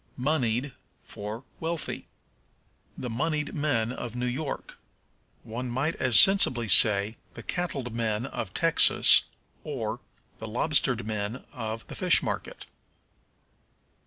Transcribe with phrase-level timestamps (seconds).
[0.17, 0.73] Moneyed
[1.03, 2.07] for Wealthy.
[2.97, 4.79] "The moneyed men of New York."
[5.43, 9.25] One might as sensibly say, "The cattled men of Texas,"
[9.63, 9.99] or,
[10.39, 12.65] "The lobstered men of the fish market."